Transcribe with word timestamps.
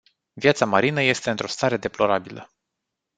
Viața 0.33 0.65
marină 0.65 1.01
este 1.01 1.29
într-o 1.29 1.47
stare 1.47 1.77
deplorabilă. 1.77 2.51